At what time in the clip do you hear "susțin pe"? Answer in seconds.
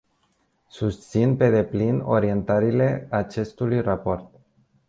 0.67-1.49